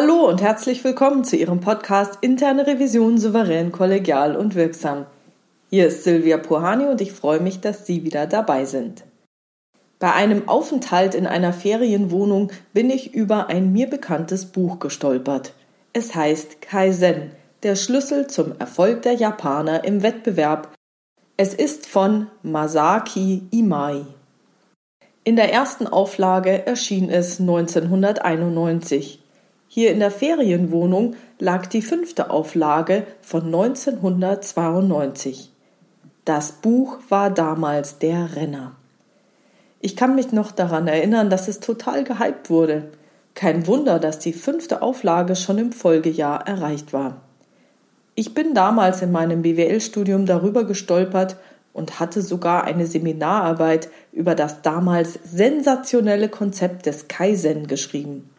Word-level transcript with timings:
Hallo 0.00 0.28
und 0.28 0.40
herzlich 0.40 0.84
willkommen 0.84 1.24
zu 1.24 1.34
Ihrem 1.34 1.58
Podcast 1.58 2.18
Interne 2.20 2.68
Revision 2.68 3.18
souverän, 3.18 3.72
kollegial 3.72 4.36
und 4.36 4.54
wirksam. 4.54 5.06
Hier 5.70 5.88
ist 5.88 6.04
Silvia 6.04 6.38
Puhani 6.38 6.84
und 6.84 7.00
ich 7.00 7.10
freue 7.10 7.40
mich, 7.40 7.60
dass 7.60 7.84
Sie 7.84 8.04
wieder 8.04 8.28
dabei 8.28 8.64
sind. 8.64 9.02
Bei 9.98 10.12
einem 10.12 10.48
Aufenthalt 10.48 11.16
in 11.16 11.26
einer 11.26 11.52
Ferienwohnung 11.52 12.52
bin 12.72 12.90
ich 12.90 13.12
über 13.12 13.48
ein 13.48 13.72
mir 13.72 13.90
bekanntes 13.90 14.46
Buch 14.46 14.78
gestolpert. 14.78 15.52
Es 15.92 16.14
heißt 16.14 16.62
Kaizen, 16.62 17.32
der 17.64 17.74
Schlüssel 17.74 18.28
zum 18.28 18.56
Erfolg 18.60 19.02
der 19.02 19.14
Japaner 19.14 19.82
im 19.82 20.04
Wettbewerb. 20.04 20.72
Es 21.36 21.54
ist 21.54 21.88
von 21.88 22.28
Masaki 22.44 23.42
Imai. 23.50 24.02
In 25.24 25.34
der 25.34 25.52
ersten 25.52 25.88
Auflage 25.88 26.64
erschien 26.68 27.10
es 27.10 27.40
1991. 27.40 29.24
Hier 29.70 29.92
in 29.92 30.00
der 30.00 30.10
Ferienwohnung 30.10 31.14
lag 31.38 31.66
die 31.66 31.82
fünfte 31.82 32.30
Auflage 32.30 33.06
von 33.20 33.44
1992. 33.44 35.52
Das 36.24 36.52
Buch 36.52 36.96
war 37.10 37.28
damals 37.28 37.98
der 37.98 38.34
Renner. 38.34 38.72
Ich 39.80 39.94
kann 39.94 40.14
mich 40.14 40.32
noch 40.32 40.52
daran 40.52 40.88
erinnern, 40.88 41.28
dass 41.28 41.48
es 41.48 41.60
total 41.60 42.02
gehypt 42.02 42.48
wurde. 42.48 42.88
Kein 43.34 43.66
Wunder, 43.66 43.98
dass 43.98 44.18
die 44.18 44.32
fünfte 44.32 44.80
Auflage 44.80 45.36
schon 45.36 45.58
im 45.58 45.72
Folgejahr 45.72 46.48
erreicht 46.48 46.94
war. 46.94 47.20
Ich 48.14 48.34
bin 48.34 48.54
damals 48.54 49.02
in 49.02 49.12
meinem 49.12 49.42
BWL-Studium 49.42 50.24
darüber 50.24 50.64
gestolpert 50.64 51.36
und 51.74 52.00
hatte 52.00 52.22
sogar 52.22 52.64
eine 52.64 52.86
Seminararbeit 52.86 53.90
über 54.12 54.34
das 54.34 54.62
damals 54.62 55.18
sensationelle 55.24 56.30
Konzept 56.30 56.86
des 56.86 57.06
Kaizen 57.06 57.66
geschrieben. 57.66 58.30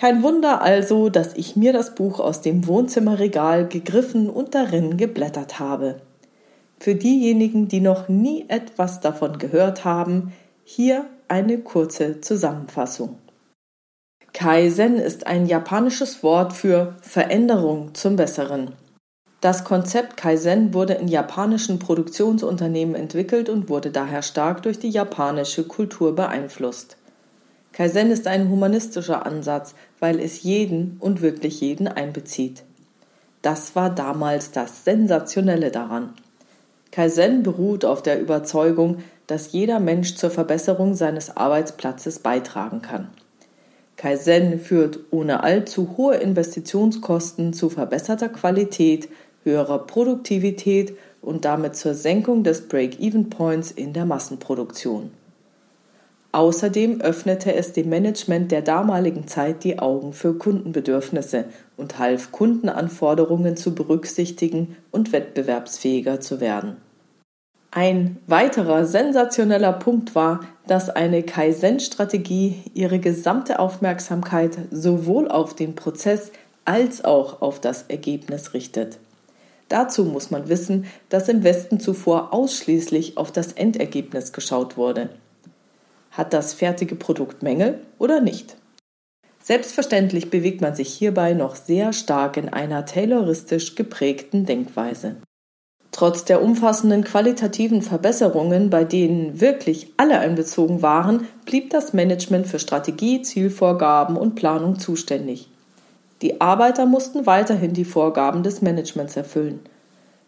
Kein 0.00 0.22
Wunder 0.22 0.62
also, 0.62 1.10
dass 1.10 1.34
ich 1.34 1.56
mir 1.56 1.74
das 1.74 1.94
Buch 1.94 2.20
aus 2.20 2.40
dem 2.40 2.66
Wohnzimmerregal 2.66 3.68
gegriffen 3.68 4.30
und 4.30 4.54
darin 4.54 4.96
geblättert 4.96 5.58
habe. 5.58 6.00
Für 6.78 6.94
diejenigen, 6.94 7.68
die 7.68 7.82
noch 7.82 8.08
nie 8.08 8.46
etwas 8.48 9.00
davon 9.00 9.36
gehört 9.36 9.84
haben, 9.84 10.32
hier 10.64 11.04
eine 11.28 11.58
kurze 11.58 12.22
Zusammenfassung. 12.22 13.18
Kaizen 14.32 14.96
ist 14.96 15.26
ein 15.26 15.44
japanisches 15.44 16.22
Wort 16.22 16.54
für 16.54 16.96
Veränderung 17.02 17.92
zum 17.92 18.16
Besseren. 18.16 18.72
Das 19.42 19.64
Konzept 19.64 20.16
Kaizen 20.16 20.72
wurde 20.72 20.94
in 20.94 21.08
japanischen 21.08 21.78
Produktionsunternehmen 21.78 22.94
entwickelt 22.94 23.50
und 23.50 23.68
wurde 23.68 23.90
daher 23.90 24.22
stark 24.22 24.62
durch 24.62 24.78
die 24.78 24.88
japanische 24.88 25.64
Kultur 25.64 26.14
beeinflusst. 26.16 26.96
Kaizen 27.72 28.10
ist 28.10 28.26
ein 28.26 28.48
humanistischer 28.48 29.24
Ansatz, 29.24 29.74
weil 30.00 30.20
es 30.20 30.42
jeden 30.42 30.96
und 31.00 31.22
wirklich 31.22 31.60
jeden 31.60 31.88
einbezieht. 31.88 32.64
Das 33.42 33.74
war 33.76 33.90
damals 33.90 34.50
das 34.50 34.84
Sensationelle 34.84 35.70
daran. 35.70 36.14
Kaizen 36.90 37.42
beruht 37.42 37.84
auf 37.84 38.02
der 38.02 38.20
Überzeugung, 38.20 38.98
dass 39.26 39.52
jeder 39.52 39.78
Mensch 39.78 40.16
zur 40.16 40.30
Verbesserung 40.30 40.94
seines 40.94 41.36
Arbeitsplatzes 41.36 42.18
beitragen 42.18 42.82
kann. 42.82 43.08
Kaizen 43.96 44.58
führt 44.58 44.98
ohne 45.10 45.42
allzu 45.44 45.96
hohe 45.96 46.16
Investitionskosten 46.16 47.52
zu 47.52 47.70
verbesserter 47.70 48.28
Qualität, 48.28 49.08
höherer 49.44 49.86
Produktivität 49.86 50.96
und 51.22 51.44
damit 51.44 51.76
zur 51.76 51.94
Senkung 51.94 52.42
des 52.42 52.66
Break-Even-Points 52.66 53.70
in 53.70 53.92
der 53.92 54.06
Massenproduktion. 54.06 55.10
Außerdem 56.32 57.00
öffnete 57.00 57.54
es 57.54 57.72
dem 57.72 57.88
Management 57.88 58.52
der 58.52 58.62
damaligen 58.62 59.26
Zeit 59.26 59.64
die 59.64 59.80
Augen 59.80 60.12
für 60.12 60.34
Kundenbedürfnisse 60.34 61.46
und 61.76 61.98
half 61.98 62.30
Kundenanforderungen 62.30 63.56
zu 63.56 63.74
berücksichtigen 63.74 64.76
und 64.92 65.12
wettbewerbsfähiger 65.12 66.20
zu 66.20 66.40
werden. 66.40 66.76
Ein 67.72 68.18
weiterer 68.26 68.84
sensationeller 68.84 69.72
Punkt 69.72 70.14
war, 70.14 70.40
dass 70.66 70.88
eine 70.88 71.22
Kaizen-Strategie 71.22 72.62
ihre 72.74 72.98
gesamte 72.98 73.58
Aufmerksamkeit 73.58 74.58
sowohl 74.70 75.28
auf 75.28 75.54
den 75.54 75.74
Prozess 75.74 76.32
als 76.64 77.04
auch 77.04 77.42
auf 77.42 77.60
das 77.60 77.84
Ergebnis 77.88 78.54
richtet. 78.54 78.98
Dazu 79.68 80.04
muss 80.04 80.32
man 80.32 80.48
wissen, 80.48 80.86
dass 81.10 81.28
im 81.28 81.44
Westen 81.44 81.78
zuvor 81.78 82.34
ausschließlich 82.34 83.16
auf 83.16 83.30
das 83.30 83.52
Endergebnis 83.52 84.32
geschaut 84.32 84.76
wurde. 84.76 85.10
Hat 86.10 86.32
das 86.32 86.54
fertige 86.54 86.96
Produkt 86.96 87.42
Mängel 87.42 87.80
oder 87.98 88.20
nicht? 88.20 88.56
Selbstverständlich 89.42 90.30
bewegt 90.30 90.60
man 90.60 90.74
sich 90.74 90.92
hierbei 90.92 91.32
noch 91.32 91.56
sehr 91.56 91.92
stark 91.92 92.36
in 92.36 92.48
einer 92.48 92.84
tayloristisch 92.84 93.74
geprägten 93.74 94.44
Denkweise. 94.44 95.16
Trotz 95.92 96.24
der 96.24 96.42
umfassenden 96.42 97.02
qualitativen 97.02 97.82
Verbesserungen, 97.82 98.70
bei 98.70 98.84
denen 98.84 99.40
wirklich 99.40 99.92
alle 99.96 100.20
einbezogen 100.20 100.82
waren, 100.82 101.26
blieb 101.46 101.70
das 101.70 101.92
Management 101.92 102.46
für 102.46 102.58
Strategie, 102.58 103.22
Zielvorgaben 103.22 104.16
und 104.16 104.34
Planung 104.34 104.78
zuständig. 104.78 105.48
Die 106.22 106.40
Arbeiter 106.40 106.86
mussten 106.86 107.26
weiterhin 107.26 107.72
die 107.72 107.84
Vorgaben 107.84 108.42
des 108.42 108.62
Managements 108.62 109.16
erfüllen. 109.16 109.60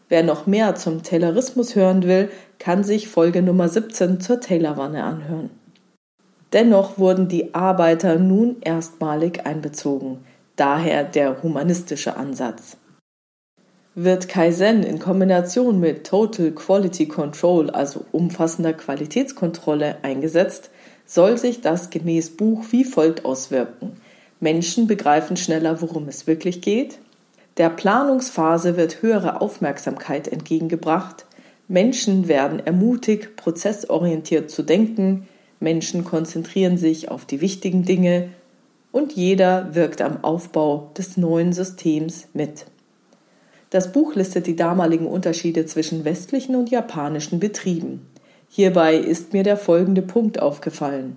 Wer 0.08 0.22
noch 0.22 0.46
mehr 0.46 0.74
zum 0.74 1.02
Taylorismus 1.02 1.76
hören 1.76 2.02
will, 2.02 2.28
kann 2.58 2.82
sich 2.82 3.08
Folge 3.08 3.40
Nummer 3.40 3.68
17 3.68 4.20
zur 4.20 4.40
Taylorwanne 4.40 5.04
anhören. 5.04 5.50
Dennoch 6.52 6.98
wurden 6.98 7.28
die 7.28 7.54
Arbeiter 7.54 8.18
nun 8.18 8.56
erstmalig 8.60 9.46
einbezogen, 9.46 10.18
daher 10.56 11.04
der 11.04 11.42
humanistische 11.42 12.16
Ansatz. 12.16 12.76
Wird 13.94 14.28
Kaizen 14.28 14.82
in 14.82 14.98
Kombination 14.98 15.78
mit 15.78 16.06
Total 16.06 16.50
Quality 16.50 17.06
Control, 17.08 17.70
also 17.70 18.04
umfassender 18.12 18.72
Qualitätskontrolle, 18.72 19.96
eingesetzt, 20.02 20.70
soll 21.04 21.36
sich 21.36 21.60
das 21.60 21.90
gemäß 21.90 22.36
Buch 22.36 22.64
wie 22.70 22.84
folgt 22.84 23.24
auswirken. 23.24 23.92
Menschen 24.40 24.86
begreifen 24.86 25.36
schneller, 25.36 25.82
worum 25.82 26.08
es 26.08 26.26
wirklich 26.26 26.62
geht. 26.62 26.98
Der 27.58 27.68
Planungsphase 27.68 28.78
wird 28.78 29.02
höhere 29.02 29.40
Aufmerksamkeit 29.42 30.26
entgegengebracht. 30.26 31.26
Menschen 31.68 32.28
werden 32.28 32.60
ermutigt, 32.64 33.36
prozessorientiert 33.36 34.50
zu 34.50 34.62
denken. 34.62 35.28
Menschen 35.62 36.04
konzentrieren 36.04 36.76
sich 36.76 37.10
auf 37.10 37.24
die 37.24 37.40
wichtigen 37.40 37.84
Dinge 37.84 38.28
und 38.90 39.12
jeder 39.12 39.74
wirkt 39.74 40.02
am 40.02 40.22
Aufbau 40.22 40.90
des 40.98 41.16
neuen 41.16 41.52
Systems 41.52 42.28
mit. 42.34 42.66
Das 43.70 43.90
Buch 43.92 44.14
listet 44.14 44.46
die 44.46 44.56
damaligen 44.56 45.06
Unterschiede 45.06 45.64
zwischen 45.64 46.04
westlichen 46.04 46.56
und 46.56 46.70
japanischen 46.70 47.40
Betrieben. 47.40 48.06
Hierbei 48.50 48.96
ist 48.96 49.32
mir 49.32 49.44
der 49.44 49.56
folgende 49.56 50.02
Punkt 50.02 50.42
aufgefallen. 50.42 51.16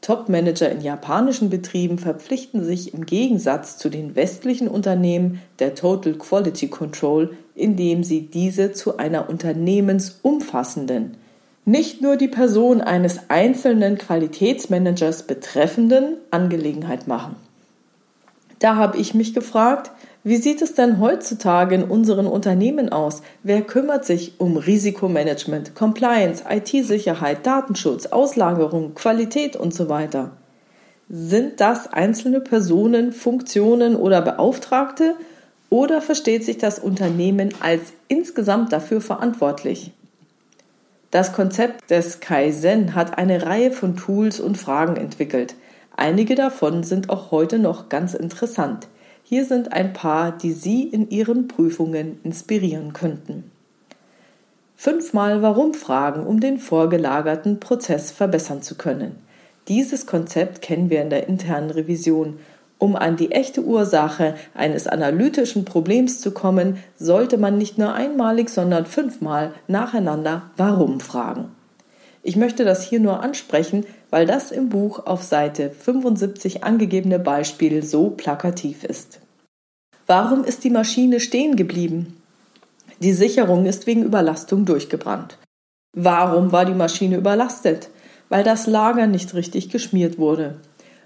Top-Manager 0.00 0.70
in 0.70 0.80
japanischen 0.80 1.50
Betrieben 1.50 1.98
verpflichten 1.98 2.64
sich 2.64 2.92
im 2.94 3.06
Gegensatz 3.06 3.76
zu 3.76 3.88
den 3.88 4.16
westlichen 4.16 4.68
Unternehmen 4.68 5.40
der 5.58 5.74
Total 5.74 6.14
Quality 6.14 6.68
Control, 6.68 7.36
indem 7.54 8.02
sie 8.02 8.22
diese 8.22 8.72
zu 8.72 8.96
einer 8.96 9.28
unternehmensumfassenden, 9.28 11.18
nicht 11.64 12.02
nur 12.02 12.16
die 12.16 12.28
Person 12.28 12.80
eines 12.80 13.30
einzelnen 13.30 13.96
Qualitätsmanagers 13.96 15.24
betreffenden 15.24 16.16
Angelegenheit 16.30 17.06
machen. 17.06 17.36
Da 18.58 18.76
habe 18.76 18.98
ich 18.98 19.14
mich 19.14 19.34
gefragt, 19.34 19.90
wie 20.24 20.36
sieht 20.36 20.62
es 20.62 20.74
denn 20.74 21.00
heutzutage 21.00 21.74
in 21.74 21.82
unseren 21.82 22.26
Unternehmen 22.26 22.90
aus? 22.90 23.22
Wer 23.42 23.62
kümmert 23.62 24.04
sich 24.04 24.34
um 24.38 24.56
Risikomanagement, 24.56 25.74
Compliance, 25.74 26.44
IT-Sicherheit, 26.48 27.44
Datenschutz, 27.44 28.06
Auslagerung, 28.06 28.94
Qualität 28.94 29.56
und 29.56 29.74
so 29.74 29.88
weiter? 29.88 30.30
Sind 31.08 31.60
das 31.60 31.92
einzelne 31.92 32.40
Personen, 32.40 33.12
Funktionen 33.12 33.96
oder 33.96 34.22
Beauftragte 34.22 35.14
oder 35.68 36.00
versteht 36.00 36.44
sich 36.44 36.58
das 36.58 36.78
Unternehmen 36.78 37.52
als 37.60 37.80
insgesamt 38.06 38.72
dafür 38.72 39.00
verantwortlich? 39.00 39.92
Das 41.12 41.34
Konzept 41.34 41.90
des 41.90 42.20
Kaizen 42.20 42.94
hat 42.94 43.18
eine 43.18 43.44
Reihe 43.44 43.70
von 43.70 43.96
Tools 43.96 44.40
und 44.40 44.56
Fragen 44.56 44.96
entwickelt. 44.96 45.54
Einige 45.94 46.34
davon 46.34 46.84
sind 46.84 47.10
auch 47.10 47.30
heute 47.30 47.58
noch 47.58 47.90
ganz 47.90 48.14
interessant. 48.14 48.88
Hier 49.22 49.44
sind 49.44 49.74
ein 49.74 49.92
paar, 49.92 50.32
die 50.32 50.52
Sie 50.52 50.84
in 50.84 51.10
Ihren 51.10 51.48
Prüfungen 51.48 52.18
inspirieren 52.24 52.94
könnten. 52.94 53.50
Fünfmal 54.74 55.42
Warum 55.42 55.74
Fragen, 55.74 56.26
um 56.26 56.40
den 56.40 56.58
vorgelagerten 56.58 57.60
Prozess 57.60 58.10
verbessern 58.10 58.62
zu 58.62 58.76
können. 58.76 59.16
Dieses 59.68 60.06
Konzept 60.06 60.62
kennen 60.62 60.88
wir 60.88 61.02
in 61.02 61.10
der 61.10 61.28
internen 61.28 61.70
Revision 61.70 62.38
um 62.82 62.96
an 62.96 63.16
die 63.16 63.30
echte 63.30 63.62
Ursache 63.62 64.34
eines 64.54 64.88
analytischen 64.88 65.64
Problems 65.64 66.20
zu 66.20 66.32
kommen, 66.32 66.78
sollte 66.98 67.38
man 67.38 67.56
nicht 67.56 67.78
nur 67.78 67.94
einmalig, 67.94 68.50
sondern 68.50 68.86
fünfmal 68.86 69.54
nacheinander 69.68 70.50
Warum 70.56 70.98
fragen. 70.98 71.52
Ich 72.24 72.34
möchte 72.34 72.64
das 72.64 72.82
hier 72.82 72.98
nur 72.98 73.22
ansprechen, 73.22 73.86
weil 74.10 74.26
das 74.26 74.50
im 74.50 74.68
Buch 74.68 75.06
auf 75.06 75.22
Seite 75.22 75.70
75 75.70 76.64
angegebene 76.64 77.20
Beispiel 77.20 77.84
so 77.84 78.10
plakativ 78.10 78.82
ist. 78.82 79.20
Warum 80.08 80.42
ist 80.42 80.64
die 80.64 80.70
Maschine 80.70 81.20
stehen 81.20 81.54
geblieben? 81.54 82.20
Die 82.98 83.12
Sicherung 83.12 83.64
ist 83.64 83.86
wegen 83.86 84.02
Überlastung 84.02 84.64
durchgebrannt. 84.64 85.38
Warum 85.94 86.50
war 86.50 86.64
die 86.64 86.74
Maschine 86.74 87.18
überlastet? 87.18 87.90
Weil 88.28 88.42
das 88.42 88.66
Lager 88.66 89.06
nicht 89.06 89.34
richtig 89.34 89.70
geschmiert 89.70 90.18
wurde. 90.18 90.56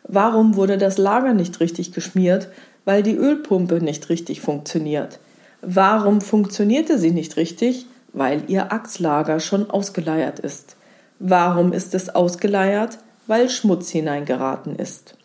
Warum 0.08 0.54
wurde 0.54 0.78
das 0.78 0.98
Lager 0.98 1.34
nicht 1.34 1.60
richtig 1.60 1.92
geschmiert? 1.92 2.48
Weil 2.84 3.02
die 3.02 3.16
Ölpumpe 3.16 3.80
nicht 3.80 4.08
richtig 4.08 4.40
funktioniert. 4.40 5.18
Warum 5.62 6.20
funktionierte 6.20 6.98
sie 6.98 7.10
nicht 7.10 7.36
richtig? 7.36 7.86
Weil 8.12 8.42
ihr 8.46 8.72
Achslager 8.72 9.40
schon 9.40 9.68
ausgeleiert 9.68 10.38
ist. 10.38 10.76
Warum 11.18 11.72
ist 11.72 11.94
es 11.94 12.14
ausgeleiert? 12.14 12.98
Weil 13.26 13.50
Schmutz 13.50 13.90
hineingeraten 13.90 14.76
ist. 14.76 15.16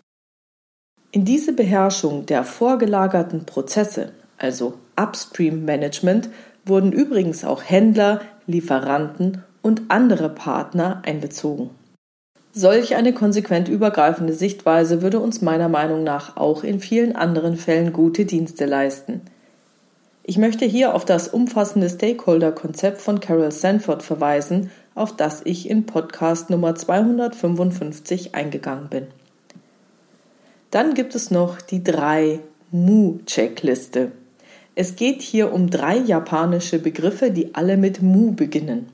In 1.11 1.25
diese 1.25 1.53
Beherrschung 1.53 2.25
der 2.25 2.43
vorgelagerten 2.43 3.45
Prozesse, 3.45 4.13
also 4.37 4.75
Upstream 4.95 5.65
Management, 5.65 6.29
wurden 6.65 6.91
übrigens 6.91 7.43
auch 7.43 7.61
Händler, 7.63 8.21
Lieferanten 8.47 9.43
und 9.61 9.83
andere 9.89 10.29
Partner 10.29 11.01
einbezogen. 11.05 11.69
Solch 12.53 12.95
eine 12.95 13.13
konsequent 13.13 13.69
übergreifende 13.69 14.33
Sichtweise 14.33 15.01
würde 15.01 15.19
uns 15.19 15.41
meiner 15.41 15.69
Meinung 15.69 16.03
nach 16.03 16.35
auch 16.37 16.63
in 16.63 16.79
vielen 16.79 17.15
anderen 17.15 17.55
Fällen 17.55 17.93
gute 17.93 18.25
Dienste 18.25 18.65
leisten. 18.65 19.21
Ich 20.23 20.37
möchte 20.37 20.65
hier 20.65 20.93
auf 20.93 21.05
das 21.05 21.29
umfassende 21.29 21.89
Stakeholder-Konzept 21.89 22.99
von 22.99 23.19
Carol 23.19 23.51
Sanford 23.51 24.03
verweisen 24.03 24.69
auf 24.95 25.15
das 25.15 25.41
ich 25.45 25.69
in 25.69 25.85
Podcast 25.85 26.49
Nummer 26.49 26.75
255 26.75 28.35
eingegangen 28.35 28.89
bin. 28.89 29.07
Dann 30.69 30.93
gibt 30.93 31.15
es 31.15 31.31
noch 31.31 31.61
die 31.61 31.83
drei 31.83 32.39
Mu-Checkliste. 32.71 34.11
Es 34.75 34.95
geht 34.95 35.21
hier 35.21 35.53
um 35.53 35.69
drei 35.69 35.97
japanische 35.97 36.79
Begriffe, 36.79 37.31
die 37.31 37.55
alle 37.55 37.77
mit 37.77 38.01
Mu 38.01 38.31
beginnen. 38.31 38.89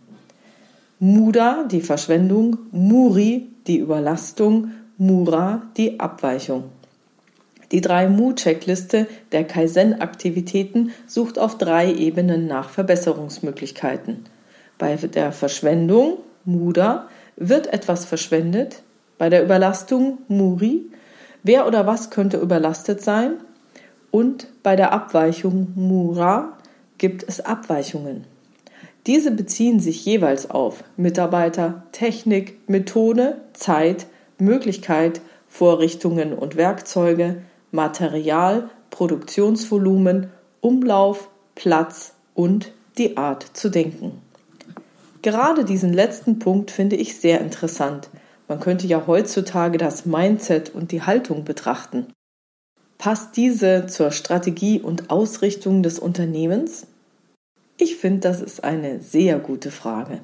Muda, 1.00 1.64
die 1.64 1.82
Verschwendung, 1.82 2.58
Muri, 2.72 3.50
die 3.68 3.78
Überlastung, 3.78 4.72
Mura, 4.98 5.64
die 5.78 6.00
Abweichung. 6.00 6.66
Die 7.72 7.82
drei 7.82 8.08
Mu-Checkliste 8.08 9.08
der 9.32 9.44
Kaizen-Aktivitäten 9.44 10.92
sucht 11.06 11.38
auf 11.38 11.58
drei 11.58 11.94
Ebenen 11.94 12.48
nach 12.48 12.70
Verbesserungsmöglichkeiten– 12.70 14.26
bei 14.78 14.96
der 14.96 15.32
Verschwendung, 15.32 16.20
Muda, 16.46 17.08
wird 17.36 17.74
etwas 17.74 18.06
verschwendet. 18.06 18.84
Bei 19.18 19.30
der 19.30 19.44
Überlastung, 19.44 20.20
Muri, 20.28 20.92
wer 21.44 21.68
oder 21.68 21.88
was 21.88 22.12
könnte 22.12 22.38
überlastet 22.38 23.02
sein. 23.02 23.34
Und 24.12 24.48
bei 24.64 24.76
der 24.76 24.94
Abweichung, 24.94 25.70
Mura, 25.76 26.58
gibt 26.98 27.24
es 27.28 27.42
Abweichungen. 27.42 28.26
Diese 29.08 29.32
beziehen 29.32 29.80
sich 29.80 30.04
jeweils 30.04 30.52
auf 30.52 30.84
Mitarbeiter, 30.98 31.84
Technik, 31.94 32.58
Methode, 32.68 33.38
Zeit, 33.54 34.06
Möglichkeit, 34.38 35.22
Vorrichtungen 35.48 36.34
und 36.34 36.58
Werkzeuge, 36.58 37.42
Material, 37.72 38.70
Produktionsvolumen, 38.90 40.30
Umlauf, 40.60 41.30
Platz 41.56 42.16
und 42.34 42.74
die 42.98 43.16
Art 43.16 43.46
zu 43.54 43.70
denken. 43.70 44.22
Gerade 45.22 45.64
diesen 45.64 45.94
letzten 45.94 46.40
Punkt 46.40 46.70
finde 46.70 46.98
ich 46.98 47.18
sehr 47.18 47.40
interessant. 47.40 48.10
Man 48.50 48.60
könnte 48.60 48.88
ja 48.88 49.08
heutzutage 49.08 49.78
das 49.78 50.06
Mindset 50.06 50.76
und 50.76 50.92
die 50.92 51.02
Haltung 51.02 51.46
betrachten. 51.46 52.08
Passt 52.98 53.38
diese 53.38 53.88
zur 53.88 54.12
Strategie 54.12 54.82
und 54.82 55.10
Ausrichtung 55.10 55.82
des 55.82 55.98
Unternehmens? 55.98 56.88
Ich 57.78 57.96
finde, 57.96 58.22
das 58.22 58.42
ist 58.42 58.64
eine 58.64 59.02
sehr 59.02 59.38
gute 59.40 59.72
Frage. 59.72 60.22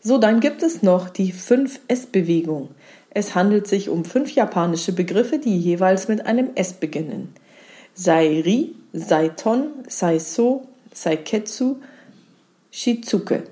So, 0.00 0.18
dann 0.18 0.40
gibt 0.40 0.62
es 0.62 0.82
noch 0.82 1.08
die 1.08 1.32
5S-Bewegung. 1.32 2.70
Es 3.10 3.34
handelt 3.34 3.66
sich 3.68 3.88
um 3.88 4.04
fünf 4.04 4.34
japanische 4.34 4.92
Begriffe, 4.92 5.38
die 5.38 5.56
jeweils 5.56 6.08
mit 6.08 6.26
einem 6.26 6.50
S 6.56 6.72
beginnen. 6.72 7.32
Sairi, 7.94 8.74
Saiton, 8.92 9.68
Saiso, 9.88 10.66
Saiketsu, 10.92 11.76
Shizuke. 12.70 13.44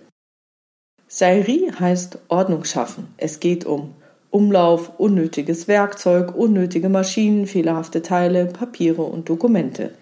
Sairi 1.07 1.71
heißt 1.79 2.19
Ordnung 2.29 2.65
schaffen. 2.65 3.15
Es 3.19 3.39
geht 3.39 3.65
um 3.65 3.95
Umlauf, 4.31 4.99
unnötiges 4.99 5.69
Werkzeug, 5.69 6.35
unnötige 6.35 6.89
Maschinen, 6.89 7.47
fehlerhafte 7.47 8.03
Teile, 8.03 8.47
Papiere 8.47 9.03
und 9.03 9.29
Dokumente. 9.29 9.93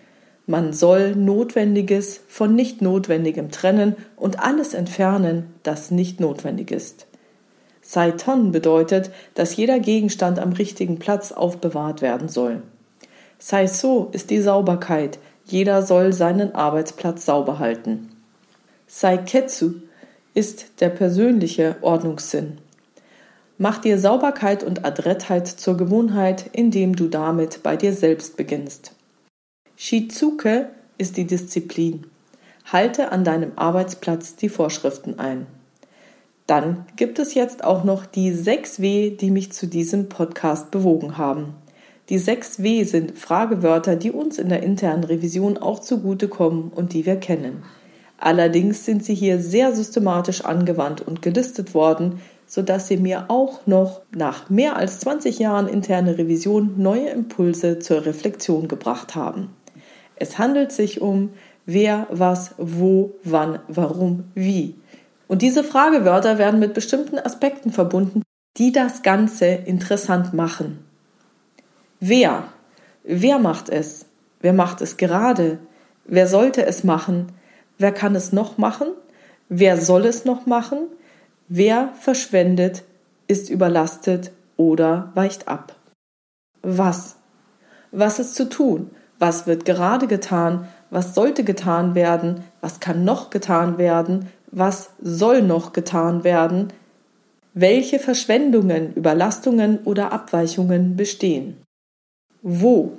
Man 0.51 0.73
soll 0.73 1.15
Notwendiges 1.15 2.23
von 2.27 2.57
nicht 2.57 2.83
Notwendigem 2.83 3.53
trennen 3.53 3.95
und 4.17 4.41
alles 4.41 4.75
entfernen, 4.75 5.55
das 5.63 5.93
nicht 5.93 6.19
notwendig 6.19 6.73
ist. 6.73 7.07
Saiton 7.83 8.51
bedeutet, 8.51 9.13
dass 9.37 9.55
jeder 9.55 9.79
Gegenstand 9.79 10.41
am 10.41 10.51
richtigen 10.53 10.99
Platz 10.99 11.31
aufbewahrt 11.31 12.03
werden 12.03 12.29
soll. 12.29 12.65
Saiso 13.39 14.09
ist 14.11 14.31
die 14.31 14.41
Sauberkeit. 14.41 15.21
Jeder 15.45 15.85
soll 15.85 16.13
seinen 16.13 16.53
Arbeitsplatz 16.53 17.25
sauber 17.25 17.61
halten. 17.61 18.09
Saiketsu 18.89 19.75
ist 20.35 20.81
der 20.81 20.89
persönliche 20.89 21.77
Ordnungssinn. 21.81 22.59
Mach 23.57 23.79
dir 23.79 24.01
Sauberkeit 24.01 24.65
und 24.65 24.85
Adrettheit 24.85 25.47
zur 25.47 25.77
Gewohnheit, 25.77 26.51
indem 26.51 26.97
du 26.97 27.07
damit 27.07 27.63
bei 27.63 27.77
dir 27.77 27.93
selbst 27.93 28.37
beginnst. 28.37 28.97
Shizuke 29.83 30.69
ist 30.99 31.17
die 31.17 31.25
Disziplin. 31.25 32.05
Halte 32.71 33.13
an 33.13 33.25
deinem 33.25 33.53
Arbeitsplatz 33.57 34.37
die 34.37 34.51
Vorschriften 34.51 35.19
ein. 35.19 35.47
Dann 36.47 36.85
gibt 36.97 37.19
es 37.19 37.33
jetzt 37.33 37.65
auch 37.65 37.83
noch 37.83 38.05
die 38.05 38.31
6 38.31 38.83
W, 38.83 39.09
die 39.09 39.31
mich 39.31 39.53
zu 39.53 39.67
diesem 39.67 40.11
Podcast 40.11 40.71
bewogen 40.71 41.17
haben. 41.17 41.55
Die 42.11 42.19
6 42.19 42.63
W 42.63 42.85
sind 42.85 43.19
Fragewörter, 43.19 43.97
die 43.97 44.11
uns 44.11 44.39
in 44.39 44.51
der 44.51 44.63
internen 44.63 45.03
Revision 45.03 45.57
auch 45.57 45.79
zugutekommen 45.79 46.69
und 46.69 46.93
die 46.93 47.07
wir 47.07 47.17
kennen. 47.17 47.63
Allerdings 48.19 48.85
sind 48.85 49.03
sie 49.03 49.15
hier 49.15 49.41
sehr 49.41 49.75
systematisch 49.75 50.45
angewandt 50.45 51.01
und 51.01 51.23
gelistet 51.23 51.73
worden, 51.73 52.21
sodass 52.47 52.87
sie 52.87 52.99
mir 52.99 53.25
auch 53.29 53.67
noch 53.67 54.03
nach 54.15 54.51
mehr 54.51 54.77
als 54.77 55.01
20 55.01 55.39
Jahren 55.39 55.69
interne 55.69 56.19
Revision 56.19 56.75
neue 56.77 57.09
Impulse 57.09 57.79
zur 57.79 58.05
Reflexion 58.05 58.69
gebracht 58.69 59.15
haben. 59.15 59.49
Es 60.21 60.39
handelt 60.39 60.71
sich 60.71 61.01
um 61.01 61.31
wer, 61.67 62.07
was, 62.11 62.55
wo, 62.59 63.15
wann, 63.25 63.59
warum, 63.69 64.25
wie. 64.35 64.77
Und 65.27 65.43
diese 65.43 65.65
Fragewörter 65.65 66.39
werden 66.39 66.61
mit 66.61 66.75
bestimmten 66.75 67.19
Aspekten 67.19 67.73
verbunden, 67.73 68.23
die 68.59 68.71
das 68.71 69.03
Ganze 69.03 69.47
interessant 69.47 70.35
machen. 70.35 70.85
Wer? 72.01 72.45
Wer 73.03 73.39
macht 73.39 73.71
es? 73.71 74.05
Wer 74.41 74.53
macht 74.53 74.83
es 74.83 74.99
gerade? 74.99 75.59
Wer 76.05 76.27
sollte 76.27 76.67
es 76.67 76.85
machen? 76.85 77.33
Wer 77.79 77.93
kann 77.93 78.15
es 78.15 78.33
noch 78.33 78.59
machen? 78.59 78.89
Wer 79.49 79.81
soll 79.81 80.05
es 80.05 80.27
noch 80.27 80.45
machen? 80.45 80.81
Wer 81.49 81.95
verschwendet, 81.99 82.85
ist 83.27 83.49
überlastet 83.49 84.33
oder 84.59 85.13
weicht 85.15 85.49
ab? 85.49 85.77
Was? 86.63 87.17
Was 87.91 88.19
ist 88.19 88.35
zu 88.35 88.49
tun? 88.51 88.91
Was 89.21 89.47
wird 89.47 89.67
gerade 89.67 90.07
getan? 90.07 90.67
Was 90.89 91.15
sollte 91.15 91.45
getan 91.45 91.95
werden? 91.95 92.43
Was 92.63 92.81
kann 92.81 93.05
noch 93.05 93.29
getan 93.29 93.77
werden? 93.77 94.31
Was 94.51 94.91
soll 95.03 95.43
noch 95.43 95.75
getan 95.75 96.25
werden? 96.25 96.73
Welche 97.53 97.99
Verschwendungen, 97.99 98.95
Überlastungen 98.95 99.81
oder 99.85 100.13
Abweichungen 100.13 100.97
bestehen? 100.97 101.63
Wo? 102.41 102.93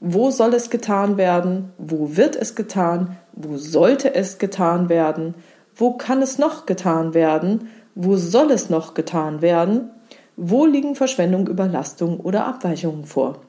Wo 0.00 0.30
soll 0.30 0.52
es 0.52 0.68
getan 0.68 1.16
werden? 1.16 1.72
Wo 1.78 2.14
wird 2.14 2.36
es 2.36 2.54
getan? 2.54 3.16
Wo 3.32 3.56
sollte 3.56 4.14
es 4.14 4.38
getan 4.38 4.90
werden? 4.90 5.34
Wo 5.74 5.94
kann 5.94 6.20
es 6.20 6.36
noch 6.38 6.66
getan 6.66 7.14
werden? 7.14 7.70
Wo 7.94 8.16
soll 8.16 8.50
es 8.50 8.68
noch 8.68 8.92
getan 8.92 9.40
werden? 9.40 9.90
Wo 10.36 10.66
liegen 10.66 10.94
Verschwendung, 10.94 11.46
Überlastung 11.48 12.20
oder 12.20 12.44
Abweichungen 12.46 13.06
vor? 13.06 13.40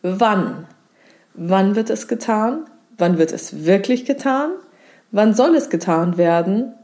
Wann? 0.00 0.66
Wann 1.36 1.76
wird 1.76 1.90
es 1.90 2.08
getan? 2.08 2.64
Wann 2.98 3.18
wird 3.18 3.32
es 3.32 3.64
wirklich 3.66 4.04
getan? 4.04 4.52
Wann 5.10 5.34
soll 5.34 5.54
es 5.54 5.68
getan 5.68 6.16
werden? 6.16 6.74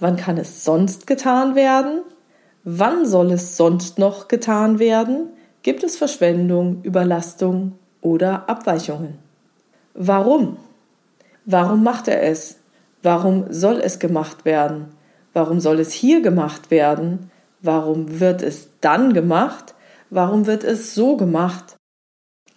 Wann 0.00 0.16
kann 0.16 0.36
es 0.36 0.64
sonst 0.64 1.06
getan 1.06 1.54
werden? 1.54 2.02
Wann 2.64 3.06
soll 3.06 3.32
es 3.32 3.56
sonst 3.56 3.98
noch 3.98 4.28
getan 4.28 4.78
werden? 4.78 5.30
Gibt 5.62 5.84
es 5.84 5.96
Verschwendung, 5.96 6.82
Überlastung 6.82 7.78
oder 8.00 8.48
Abweichungen. 8.48 9.18
Warum? 9.94 10.56
Warum 11.44 11.82
macht 11.82 12.08
er 12.08 12.22
es? 12.22 12.56
Warum 13.02 13.46
soll 13.50 13.80
es 13.80 13.98
gemacht 13.98 14.44
werden? 14.44 14.86
Warum 15.32 15.60
soll 15.60 15.80
es 15.80 15.92
hier 15.92 16.20
gemacht 16.20 16.70
werden? 16.70 17.30
Warum 17.62 18.20
wird 18.20 18.42
es 18.42 18.70
dann 18.80 19.12
gemacht? 19.14 19.74
Warum 20.10 20.46
wird 20.46 20.64
es 20.64 20.94
so 20.94 21.16
gemacht? 21.16 21.76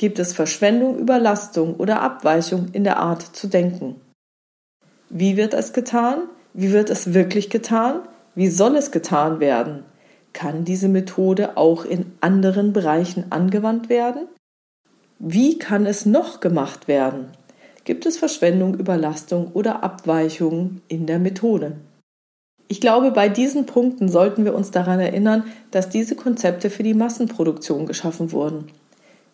Gibt 0.03 0.19
es 0.19 0.33
Verschwendung, 0.33 0.99
Überlastung 0.99 1.75
oder 1.75 2.01
Abweichung 2.01 2.67
in 2.73 2.83
der 2.83 2.97
Art 2.97 3.21
zu 3.21 3.47
denken? 3.47 4.01
Wie 5.09 5.37
wird 5.37 5.53
es 5.53 5.71
getan? 5.71 6.23
Wie 6.53 6.73
wird 6.73 6.89
es 6.89 7.13
wirklich 7.13 7.49
getan? 7.49 8.01
Wie 8.35 8.49
soll 8.49 8.75
es 8.75 8.91
getan 8.91 9.39
werden? 9.39 9.85
Kann 10.33 10.65
diese 10.65 10.89
Methode 10.89 11.55
auch 11.55 11.85
in 11.85 12.07
anderen 12.19 12.73
Bereichen 12.73 13.27
angewandt 13.29 13.87
werden? 13.87 14.27
Wie 15.19 15.57
kann 15.57 15.85
es 15.85 16.05
noch 16.05 16.41
gemacht 16.41 16.89
werden? 16.89 17.27
Gibt 17.85 18.05
es 18.05 18.17
Verschwendung, 18.17 18.73
Überlastung 18.73 19.51
oder 19.53 19.83
Abweichungen 19.83 20.81
in 20.89 21.05
der 21.05 21.19
Methode? 21.19 21.77
Ich 22.67 22.81
glaube, 22.81 23.11
bei 23.11 23.29
diesen 23.29 23.65
Punkten 23.65 24.09
sollten 24.09 24.43
wir 24.43 24.53
uns 24.53 24.69
daran 24.69 24.99
erinnern, 24.99 25.45
dass 25.71 25.87
diese 25.87 26.17
Konzepte 26.17 26.69
für 26.69 26.83
die 26.83 26.93
Massenproduktion 26.93 27.85
geschaffen 27.85 28.33
wurden. 28.33 28.67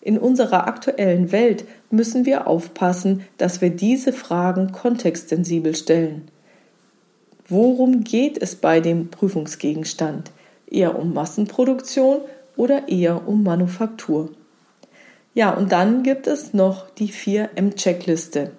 In 0.02 0.18
unserer 0.18 0.68
aktuellen 0.68 1.32
Welt 1.32 1.66
müssen 1.92 2.26
wir 2.26 2.48
aufpassen, 2.48 3.26
dass 3.38 3.60
wir 3.60 3.70
diese 3.70 4.14
Fragen 4.14 4.72
kontextsensibel 4.72 5.76
stellen. 5.76 6.30
Worum 7.48 8.04
geht 8.04 8.42
es 8.42 8.56
bei 8.56 8.80
dem 8.80 9.10
Prüfungsgegenstand? 9.10 10.32
Eher 10.70 10.98
um 10.98 11.14
Massenproduktion 11.14 12.20
oder 12.56 12.88
eher 12.88 13.28
um 13.28 13.44
Manufaktur? 13.44 14.30
Ja, 15.34 15.52
und 15.52 15.72
dann 15.72 16.04
gibt 16.04 16.28
es 16.28 16.54
noch 16.54 16.90
die 16.92 17.10
4M-Checkliste. 17.10 18.52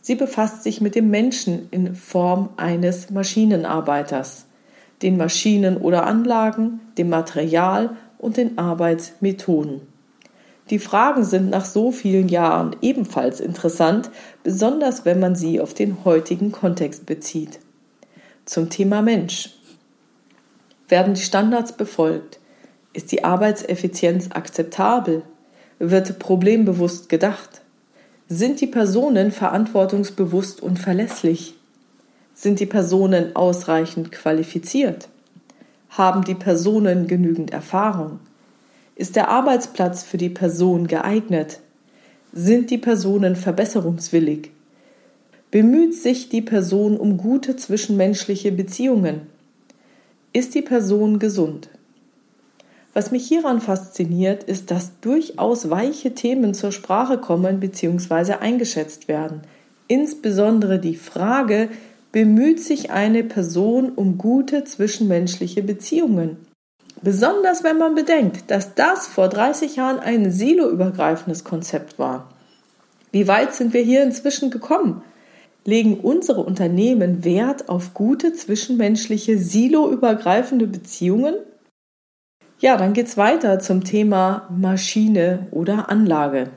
Sie 0.00 0.14
befasst 0.14 0.62
sich 0.62 0.80
mit 0.80 0.94
dem 0.94 1.10
Menschen 1.10 1.68
in 1.70 1.94
Form 1.94 2.50
eines 2.56 3.10
Maschinenarbeiters, 3.10 4.46
den 5.02 5.16
Maschinen 5.16 5.76
oder 5.76 6.06
Anlagen, 6.06 6.80
dem 6.98 7.08
Material 7.08 7.96
und 8.18 8.36
den 8.36 8.58
Arbeitsmethoden. 8.58 9.93
Die 10.70 10.78
Fragen 10.78 11.24
sind 11.24 11.50
nach 11.50 11.66
so 11.66 11.92
vielen 11.92 12.28
Jahren 12.28 12.74
ebenfalls 12.80 13.40
interessant, 13.40 14.10
besonders 14.42 15.04
wenn 15.04 15.20
man 15.20 15.36
sie 15.36 15.60
auf 15.60 15.74
den 15.74 16.04
heutigen 16.04 16.52
Kontext 16.52 17.04
bezieht. 17.04 17.60
Zum 18.46 18.70
Thema 18.70 19.02
Mensch. 19.02 19.50
Werden 20.88 21.14
die 21.14 21.20
Standards 21.20 21.72
befolgt? 21.72 22.38
Ist 22.94 23.12
die 23.12 23.24
Arbeitseffizienz 23.24 24.30
akzeptabel? 24.30 25.22
Wird 25.78 26.18
problembewusst 26.18 27.08
gedacht? 27.08 27.62
Sind 28.28 28.60
die 28.60 28.66
Personen 28.66 29.32
verantwortungsbewusst 29.32 30.62
und 30.62 30.78
verlässlich? 30.78 31.54
Sind 32.32 32.60
die 32.60 32.66
Personen 32.66 33.36
ausreichend 33.36 34.12
qualifiziert? 34.12 35.08
Haben 35.90 36.24
die 36.24 36.34
Personen 36.34 37.06
genügend 37.06 37.52
Erfahrung? 37.52 38.20
Ist 38.96 39.16
der 39.16 39.28
Arbeitsplatz 39.28 40.04
für 40.04 40.18
die 40.18 40.28
Person 40.28 40.86
geeignet? 40.86 41.58
Sind 42.32 42.70
die 42.70 42.78
Personen 42.78 43.34
verbesserungswillig? 43.34 44.50
Bemüht 45.50 45.94
sich 45.94 46.28
die 46.28 46.42
Person 46.42 46.96
um 46.96 47.16
gute 47.16 47.56
zwischenmenschliche 47.56 48.52
Beziehungen? 48.52 49.22
Ist 50.32 50.54
die 50.54 50.62
Person 50.62 51.18
gesund? 51.18 51.70
Was 52.92 53.10
mich 53.10 53.26
hieran 53.26 53.60
fasziniert, 53.60 54.44
ist, 54.44 54.70
dass 54.70 55.00
durchaus 55.00 55.70
weiche 55.70 56.14
Themen 56.14 56.54
zur 56.54 56.70
Sprache 56.70 57.18
kommen 57.18 57.58
bzw. 57.58 58.34
eingeschätzt 58.34 59.08
werden. 59.08 59.40
Insbesondere 59.88 60.78
die 60.78 60.94
Frage, 60.94 61.68
bemüht 62.12 62.60
sich 62.60 62.92
eine 62.92 63.24
Person 63.24 63.90
um 63.90 64.18
gute 64.18 64.62
zwischenmenschliche 64.62 65.64
Beziehungen? 65.64 66.36
Besonders 67.04 67.62
wenn 67.62 67.76
man 67.76 67.94
bedenkt, 67.94 68.50
dass 68.50 68.74
das 68.74 69.06
vor 69.06 69.28
30 69.28 69.76
Jahren 69.76 69.98
ein 69.98 70.30
siloübergreifendes 70.30 71.44
Konzept 71.44 71.98
war. 71.98 72.30
Wie 73.12 73.28
weit 73.28 73.52
sind 73.52 73.74
wir 73.74 73.82
hier 73.82 74.02
inzwischen 74.02 74.50
gekommen? 74.50 75.02
Legen 75.66 76.00
unsere 76.00 76.40
Unternehmen 76.40 77.22
Wert 77.22 77.68
auf 77.68 77.92
gute 77.92 78.32
zwischenmenschliche 78.32 79.36
siloübergreifende 79.36 80.66
Beziehungen? 80.66 81.34
Ja, 82.58 82.78
dann 82.78 82.94
geht's 82.94 83.18
weiter 83.18 83.58
zum 83.58 83.84
Thema 83.84 84.48
Maschine 84.48 85.46
oder 85.50 85.90
Anlage. 85.90 86.48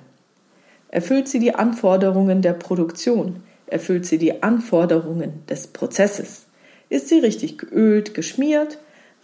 Erfüllt 0.87 1.27
sie 1.27 1.39
die 1.39 1.55
Anforderungen 1.55 2.41
der 2.41 2.53
Produktion? 2.53 3.43
Erfüllt 3.65 4.05
sie 4.05 4.17
die 4.17 4.41
Anforderungen 4.43 5.45
des 5.49 5.67
Prozesses? 5.67 6.45
Ist 6.87 7.09
sie 7.09 7.19
richtig 7.19 7.57
geölt, 7.57 8.13
geschmiert? 8.13 8.77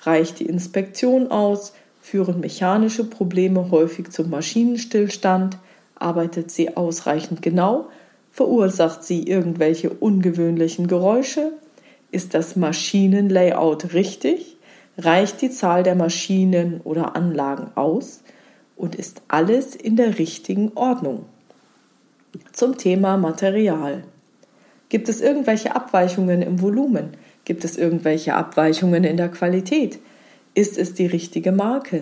Reicht 0.05 0.39
die 0.39 0.45
Inspektion 0.45 1.31
aus? 1.31 1.73
Führen 2.01 2.41
mechanische 2.41 3.05
Probleme 3.05 3.71
häufig 3.71 4.11
zum 4.11 4.29
Maschinenstillstand? 4.29 5.57
Arbeitet 5.95 6.51
sie 6.51 6.75
ausreichend 6.75 7.41
genau? 7.41 7.87
Verursacht 8.31 9.03
sie 9.03 9.23
irgendwelche 9.23 9.89
ungewöhnlichen 9.89 10.87
Geräusche? 10.87 11.53
Ist 12.11 12.33
das 12.33 12.55
Maschinenlayout 12.55 13.93
richtig? 13.93 14.57
Reicht 14.97 15.41
die 15.41 15.49
Zahl 15.49 15.83
der 15.83 15.95
Maschinen 15.95 16.81
oder 16.83 17.15
Anlagen 17.15 17.71
aus? 17.75 18.23
Und 18.75 18.95
ist 18.95 19.21
alles 19.27 19.75
in 19.75 19.95
der 19.95 20.19
richtigen 20.19 20.73
Ordnung? 20.75 21.25
Zum 22.51 22.77
Thema 22.77 23.17
Material. 23.17 24.03
Gibt 24.89 25.09
es 25.09 25.21
irgendwelche 25.21 25.75
Abweichungen 25.75 26.41
im 26.41 26.61
Volumen? 26.61 27.11
Gibt 27.45 27.65
es 27.65 27.77
irgendwelche 27.77 28.35
Abweichungen 28.35 29.03
in 29.03 29.17
der 29.17 29.29
Qualität? 29.29 29.99
Ist 30.53 30.77
es 30.77 30.93
die 30.93 31.07
richtige 31.07 31.51
Marke? 31.51 32.01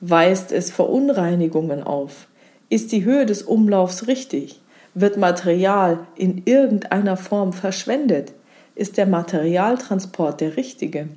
Weist 0.00 0.52
es 0.52 0.70
Verunreinigungen 0.70 1.82
auf? 1.82 2.28
Ist 2.70 2.92
die 2.92 3.04
Höhe 3.04 3.26
des 3.26 3.42
Umlaufs 3.42 4.06
richtig? 4.06 4.60
Wird 4.94 5.16
Material 5.16 6.06
in 6.16 6.42
irgendeiner 6.44 7.16
Form 7.16 7.52
verschwendet? 7.52 8.32
Ist 8.74 8.96
der 8.96 9.06
Materialtransport 9.06 10.40
der 10.40 10.56
richtige? 10.56 11.08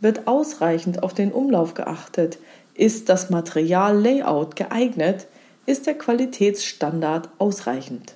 Wird 0.00 0.26
ausreichend 0.26 1.02
auf 1.02 1.14
den 1.14 1.30
Umlauf 1.30 1.74
geachtet? 1.74 2.38
Ist 2.74 3.08
das 3.08 3.30
Materiallayout 3.30 4.56
geeignet? 4.56 5.26
Ist 5.66 5.86
der 5.86 5.94
Qualitätsstandard 5.94 7.28
ausreichend? 7.38 8.14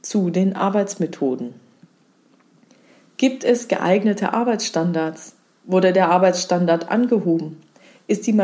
Zu 0.00 0.30
den 0.30 0.56
Arbeitsmethoden. 0.56 1.54
Gibt 3.22 3.44
es 3.44 3.68
geeignete 3.68 4.34
Arbeitsstandards? 4.34 5.36
Wurde 5.62 5.92
der 5.92 6.08
Arbeitsstandard 6.08 6.90
angehoben? 6.90 7.62
Ist 8.08 8.26
die, 8.26 8.36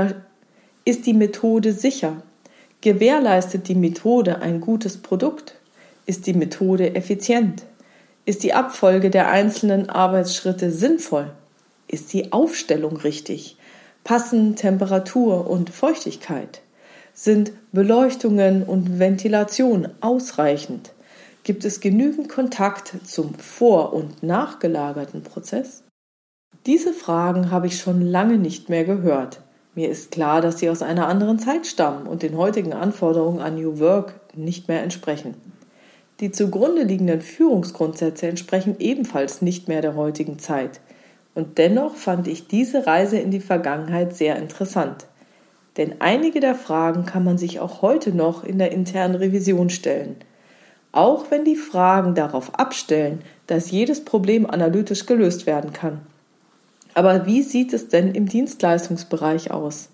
ist 0.84 1.04
die 1.04 1.14
Methode 1.14 1.72
sicher? 1.72 2.22
Gewährleistet 2.80 3.66
die 3.66 3.74
Methode 3.74 4.40
ein 4.40 4.60
gutes 4.60 4.98
Produkt? 4.98 5.56
Ist 6.06 6.28
die 6.28 6.32
Methode 6.32 6.94
effizient? 6.94 7.64
Ist 8.24 8.44
die 8.44 8.54
Abfolge 8.54 9.10
der 9.10 9.28
einzelnen 9.28 9.90
Arbeitsschritte 9.90 10.70
sinnvoll? 10.70 11.32
Ist 11.88 12.12
die 12.12 12.32
Aufstellung 12.32 12.98
richtig? 12.98 13.56
Passen 14.04 14.54
Temperatur 14.54 15.50
und 15.50 15.70
Feuchtigkeit? 15.70 16.60
Sind 17.14 17.50
Beleuchtungen 17.72 18.62
und 18.62 19.00
Ventilation 19.00 19.88
ausreichend? 20.00 20.92
Gibt 21.48 21.64
es 21.64 21.80
genügend 21.80 22.28
Kontakt 22.28 22.94
zum 23.04 23.32
vor- 23.32 23.94
und 23.94 24.22
nachgelagerten 24.22 25.22
Prozess? 25.22 25.82
Diese 26.66 26.92
Fragen 26.92 27.50
habe 27.50 27.68
ich 27.68 27.78
schon 27.78 28.02
lange 28.02 28.36
nicht 28.36 28.68
mehr 28.68 28.84
gehört. 28.84 29.40
Mir 29.74 29.88
ist 29.88 30.10
klar, 30.10 30.42
dass 30.42 30.58
sie 30.58 30.68
aus 30.68 30.82
einer 30.82 31.08
anderen 31.08 31.38
Zeit 31.38 31.66
stammen 31.66 32.06
und 32.06 32.22
den 32.22 32.36
heutigen 32.36 32.74
Anforderungen 32.74 33.40
an 33.40 33.54
New 33.54 33.78
Work 33.78 34.20
nicht 34.36 34.68
mehr 34.68 34.82
entsprechen. 34.82 35.36
Die 36.20 36.32
zugrunde 36.32 36.82
liegenden 36.82 37.22
Führungsgrundsätze 37.22 38.26
entsprechen 38.26 38.76
ebenfalls 38.78 39.40
nicht 39.40 39.68
mehr 39.68 39.80
der 39.80 39.96
heutigen 39.96 40.38
Zeit. 40.38 40.82
Und 41.34 41.56
dennoch 41.56 41.96
fand 41.96 42.28
ich 42.28 42.48
diese 42.48 42.86
Reise 42.86 43.18
in 43.18 43.30
die 43.30 43.40
Vergangenheit 43.40 44.14
sehr 44.14 44.36
interessant. 44.36 45.06
Denn 45.78 46.02
einige 46.02 46.40
der 46.40 46.54
Fragen 46.54 47.06
kann 47.06 47.24
man 47.24 47.38
sich 47.38 47.58
auch 47.58 47.80
heute 47.80 48.14
noch 48.14 48.44
in 48.44 48.58
der 48.58 48.70
internen 48.70 49.14
Revision 49.14 49.70
stellen– 49.70 50.16
auch 50.92 51.30
wenn 51.30 51.44
die 51.44 51.56
Fragen 51.56 52.14
darauf 52.14 52.54
abstellen, 52.58 53.20
dass 53.46 53.70
jedes 53.70 54.04
Problem 54.04 54.48
analytisch 54.48 55.06
gelöst 55.06 55.46
werden 55.46 55.72
kann. 55.72 56.00
Aber 56.94 57.26
wie 57.26 57.42
sieht 57.42 57.72
es 57.72 57.88
denn 57.88 58.14
im 58.14 58.26
Dienstleistungsbereich 58.26 59.50
aus? 59.50 59.90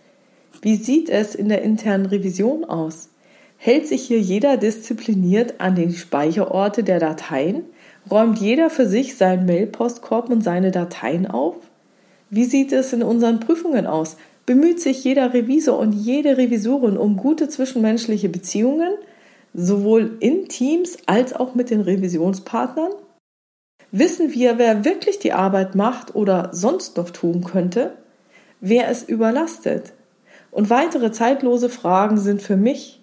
Wie 0.63 0.77
sieht 0.77 1.11
es 1.11 1.35
in 1.35 1.49
der 1.49 1.63
internen 1.63 2.07
Revision 2.07 2.65
aus? 2.65 3.11
Hält 3.59 3.87
sich 3.87 4.03
hier 4.03 4.21
jeder 4.21 4.57
diszipliniert 4.57 5.55
an 5.59 5.75
den 5.75 5.93
Speicherorte 5.93 6.83
der 6.83 7.01
Dateien? 7.01 7.65
Räumt 8.11 8.39
jeder 8.39 8.71
für 8.71 8.87
sich 8.87 9.17
seinen 9.17 9.47
Mailpostkorb 9.47 10.31
und 10.31 10.43
seine 10.43 10.71
Dateien 10.71 11.27
auf? 11.27 11.57
Wie 12.31 12.45
sieht 12.45 12.73
es 12.73 12.93
in 12.93 13.03
unseren 13.03 13.41
Prüfungen 13.41 13.87
aus? 13.87 14.17
Bemüht 14.47 14.81
sich 14.81 15.05
jeder 15.05 15.33
Revisor 15.33 15.79
und 15.79 15.93
jede 15.93 16.37
Revisorin 16.37 16.99
um 16.99 17.17
gute 17.17 17.49
zwischenmenschliche 17.49 18.29
Beziehungen? 18.29 18.93
Sowohl 19.54 20.16
in 20.20 20.49
Teams 20.49 20.99
als 21.06 21.32
auch 21.32 21.54
mit 21.54 21.70
den 21.70 21.80
Revisionspartnern? 21.80 22.92
Wissen 23.92 24.34
wir, 24.34 24.58
wer 24.58 24.84
wirklich 24.84 25.20
die 25.20 25.32
Arbeit 25.32 25.76
macht 25.76 26.14
oder 26.14 26.50
sonst 26.52 26.96
noch 26.96 27.11
tun 27.11 27.44
könnte? 27.44 27.92
Wer 28.61 28.88
es 28.88 29.04
überlastet? 29.04 29.92
Und 30.50 30.68
weitere 30.68 31.12
zeitlose 31.12 31.68
Fragen 31.68 32.18
sind 32.18 32.42
für 32.42 32.56
mich, 32.56 33.00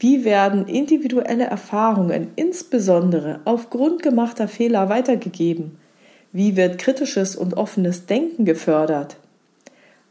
wie 0.00 0.24
werden 0.24 0.66
individuelle 0.66 1.44
Erfahrungen 1.44 2.28
insbesondere 2.36 3.40
aufgrund 3.44 4.02
gemachter 4.02 4.46
Fehler 4.46 4.88
weitergegeben? 4.88 5.78
Wie 6.32 6.56
wird 6.56 6.78
kritisches 6.78 7.34
und 7.34 7.54
offenes 7.54 8.06
Denken 8.06 8.44
gefördert? 8.44 9.16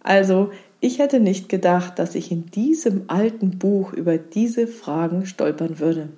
Also, 0.03 0.51
ich 0.79 1.00
hätte 1.00 1.19
nicht 1.19 1.50
gedacht, 1.50 1.98
dass 2.00 2.15
ich 2.15 2.31
in 2.31 2.46
diesem 2.51 3.03
alten 3.07 3.57
Buch 3.57 3.93
über 3.93 4.17
diese 4.17 4.67
Fragen 4.67 5.25
stolpern 5.25 5.79
würde. 5.79 6.10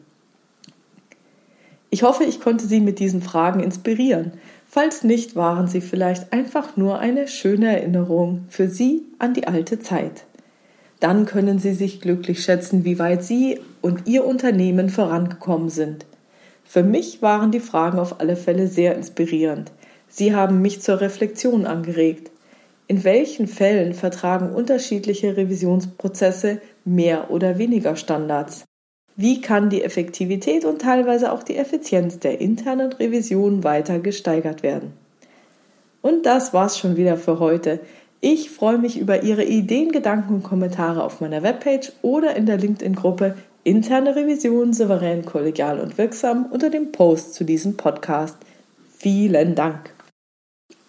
Ich 1.90 2.04
hoffe, 2.04 2.24
ich 2.24 2.40
konnte 2.40 2.68
Sie 2.68 2.82
mit 2.82 3.00
diesen 3.00 3.22
Fragen 3.22 3.62
inspirieren. 3.62 4.34
Falls 4.68 5.04
nicht, 5.04 5.36
waren 5.36 5.68
sie 5.68 5.82
vielleicht 5.82 6.32
einfach 6.32 6.78
nur 6.78 7.00
eine 7.00 7.28
schöne 7.28 7.76
Erinnerung 7.76 8.46
für 8.50 8.68
Sie 8.68 9.02
an 9.18 9.34
die 9.34 9.48
alte 9.48 9.80
Zeit. 9.80 10.26
Dann 11.00 11.26
können 11.26 11.58
Sie 11.58 11.74
sich 11.74 12.02
glücklich 12.02 12.44
schätzen, 12.44 12.86
wie 12.86 13.00
weit 13.00 13.24
Sie 13.24 13.60
und 13.82 14.08
Ihr 14.08 14.26
Unternehmen 14.26 14.90
vorangekommen 14.90 15.70
sind. 15.70 16.06
Für 16.66 16.84
mich 16.84 17.24
waren 17.24 17.52
die 17.52 17.62
Fragen 17.62 17.98
auf 17.98 18.20
alle 18.20 18.36
Fälle 18.36 18.68
sehr 18.68 18.96
inspirierend. 18.96 19.72
Sie 20.08 20.36
haben 20.36 20.62
mich 20.62 20.82
zur 20.82 21.02
Reflexion 21.02 21.66
angeregt. 21.66 22.30
In 22.90 23.04
welchen 23.04 23.48
Fällen 23.48 23.94
vertragen 23.94 24.50
unterschiedliche 24.50 25.38
Revisionsprozesse 25.38 26.60
mehr 26.86 27.30
oder 27.30 27.60
weniger 27.60 27.96
Standards? 27.96 28.66
Wie 29.16 29.42
kann 29.42 29.70
die 29.70 29.84
Effektivität 29.84 30.66
und 30.66 30.82
teilweise 30.82 31.32
auch 31.32 31.44
die 31.44 31.58
Effizienz 31.58 32.18
der 32.18 32.42
internen 32.42 32.92
Revision 32.92 33.64
weiter 33.64 34.00
gesteigert 34.00 34.64
werden? 34.64 34.94
Und 36.02 36.26
das 36.26 36.52
war's 36.52 36.80
schon 36.80 36.98
wieder 36.98 37.16
für 37.16 37.40
heute. 37.40 37.80
Ich 38.22 38.50
freue 38.50 38.80
mich 38.80 38.98
über 38.98 39.22
Ihre 39.22 39.44
Ideen, 39.44 39.92
Gedanken 39.92 40.34
und 40.34 40.44
Kommentare 40.44 41.04
auf 41.04 41.22
meiner 41.22 41.44
Webpage 41.44 41.92
oder 42.02 42.36
in 42.36 42.48
der 42.48 42.58
LinkedIn-Gruppe 42.58 43.36
Interne 43.64 44.16
Revision 44.16 44.74
souverän, 44.74 45.26
kollegial 45.26 45.80
und 45.80 46.00
wirksam 46.00 46.48
unter 46.50 46.72
dem 46.72 46.92
Post 46.92 47.36
zu 47.36 47.44
diesem 47.44 47.78
Podcast. 47.78 48.38
Vielen 48.98 49.54
Dank. 49.54 49.94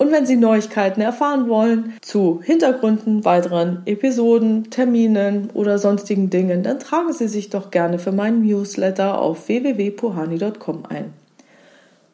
Und 0.00 0.12
wenn 0.12 0.25
Sie 0.25 0.37
Neuigkeiten 0.37 1.02
erfahren 1.02 1.50
wollen 1.50 1.92
zu 2.00 2.40
Hintergründen, 2.42 3.23
weiteren 3.26 3.83
Episoden, 3.85 4.71
Terminen 4.71 5.50
oder 5.52 5.78
sonstigen 5.78 6.30
Dingen, 6.30 6.62
dann 6.62 6.78
tragen 6.78 7.12
Sie 7.12 7.28
sich 7.28 7.50
doch 7.50 7.71
gerne 7.71 7.99
für 7.99 8.11
meinen 8.11 8.40
Newsletter 8.40 9.21
auf 9.21 9.47
www.puhani.com 9.47 10.85
ein. 10.88 11.12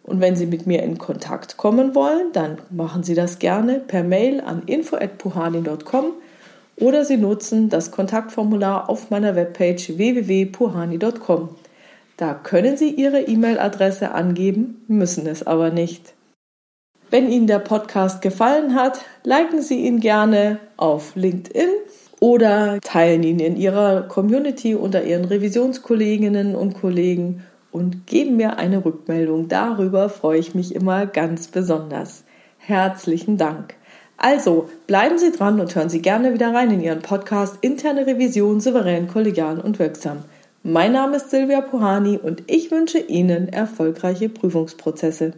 Und 0.03 0.21
wenn 0.21 0.35
Sie 0.35 0.47
mit 0.47 0.67
mir 0.67 0.83
in 0.83 0.99
Kontakt 0.99 1.59
kommen 1.59 1.95
wollen, 1.95 2.33
dann 2.33 2.59
machen 2.71 3.05
Sie 3.05 3.15
das 3.15 3.39
gerne 3.39 3.75
per 3.79 4.03
Mail 4.03 4.41
an 4.41 4.65
info@puhani.com 4.67 6.07
oder 6.81 7.05
Sie 7.05 7.19
nutzen 7.19 7.69
das 7.69 7.93
Kontaktformular 7.93 8.91
auf 8.91 9.11
meiner 9.11 9.37
Webpage 9.37 9.97
www.puhani.com. 9.97 11.51
Da 12.17 12.35
können 12.35 12.77
Sie 12.77 12.91
Ihre 12.91 13.21
E-Mail-Adresse 13.21 14.11
angeben, 14.11 14.83
müssen 14.89 15.29
es 15.29 15.47
aber 15.47 15.71
nicht. 15.71 16.16
Wenn 17.09 17.31
Ihnen 17.31 17.47
der 17.47 17.61
Podcast 17.61 18.21
gefallen 18.21 18.75
hat, 18.75 19.01
liken 19.23 19.63
Sie 19.63 19.87
ihn 19.87 20.01
gerne 20.01 20.59
auf 20.77 21.15
LinkedIn 21.15 21.69
oder 22.19 22.81
teilen 22.81 23.23
ihn 23.23 23.39
in 23.39 23.57
Ihrer 23.57 24.03
Community 24.03 24.75
unter 24.75 25.05
Ihren 25.05 25.25
Revisionskolleginnen 25.25 26.57
und 26.57 26.75
Kollegen 26.75 27.45
und 27.71 28.09
geben 28.09 28.37
mir 28.37 28.59
eine 28.59 28.85
Rückmeldung. 28.85 29.47
Darüber 29.47 30.09
freue 30.09 30.41
ich 30.41 30.57
mich 30.57 30.75
immer 30.75 31.07
ganz 31.07 31.47
besonders. 31.47 32.25
Herzlichen 32.59 33.37
Dank. 33.37 33.75
Also 34.17 34.69
bleiben 34.89 35.19
Sie 35.19 35.31
dran 35.31 35.61
und 35.61 35.77
hören 35.77 35.91
Sie 35.91 36.03
gerne 36.03 36.35
wieder 36.35 36.53
rein 36.53 36.73
in 36.73 36.81
Ihren 36.81 37.03
Podcast 37.03 37.59
Interne 37.61 38.05
Revision 38.05 38.59
souverän, 38.61 39.07
kollegial 39.07 39.61
und 39.61 39.79
wirksam. 39.79 40.25
Mein 40.65 40.91
Name 40.91 41.19
ist 41.19 41.31
Silvia 41.31 41.61
Puhani 41.61 42.19
und 42.19 42.43
ich 42.49 42.73
wünsche 42.73 42.99
Ihnen 42.99 43.49
erfolgreiche 43.49 44.29
Prüfungsprozesse. 44.29 45.35